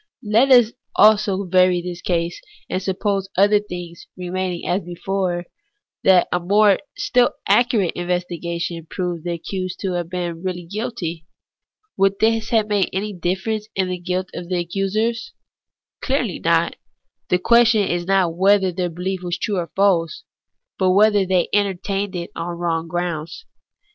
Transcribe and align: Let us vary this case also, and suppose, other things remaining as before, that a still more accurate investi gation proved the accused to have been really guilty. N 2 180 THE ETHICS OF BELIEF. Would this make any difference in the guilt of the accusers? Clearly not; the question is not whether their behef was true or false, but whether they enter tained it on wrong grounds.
Let 0.23 0.49
us 0.49 0.71
vary 1.51 1.79
this 1.79 2.01
case 2.01 2.41
also, 2.41 2.65
and 2.71 2.81
suppose, 2.81 3.29
other 3.37 3.59
things 3.59 4.07
remaining 4.17 4.67
as 4.67 4.81
before, 4.81 5.45
that 6.03 6.27
a 6.31 6.39
still 6.97 7.25
more 7.29 7.33
accurate 7.47 7.93
investi 7.93 8.41
gation 8.43 8.89
proved 8.89 9.25
the 9.25 9.33
accused 9.33 9.79
to 9.81 9.91
have 9.91 10.09
been 10.09 10.41
really 10.41 10.65
guilty. 10.65 11.27
N 12.03 12.09
2 12.09 12.15
180 12.17 12.17
THE 12.17 12.37
ETHICS 12.37 12.47
OF 12.47 12.49
BELIEF. 12.49 12.61
Would 12.63 12.63
this 12.63 12.81
make 12.81 12.89
any 12.97 13.13
difference 13.13 13.67
in 13.75 13.89
the 13.89 13.99
guilt 13.99 14.29
of 14.33 14.49
the 14.49 14.57
accusers? 14.57 15.33
Clearly 16.01 16.39
not; 16.39 16.77
the 17.29 17.37
question 17.37 17.83
is 17.87 18.07
not 18.07 18.35
whether 18.35 18.71
their 18.71 18.89
behef 18.89 19.21
was 19.21 19.37
true 19.37 19.57
or 19.59 19.67
false, 19.75 20.23
but 20.79 20.93
whether 20.93 21.27
they 21.27 21.47
enter 21.53 21.75
tained 21.75 22.15
it 22.15 22.31
on 22.35 22.57
wrong 22.57 22.87
grounds. 22.87 23.45